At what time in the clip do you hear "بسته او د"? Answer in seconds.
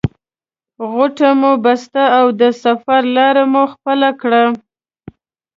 1.63-2.43